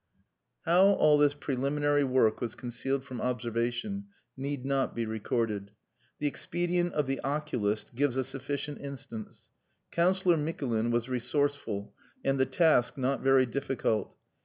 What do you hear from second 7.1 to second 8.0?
oculist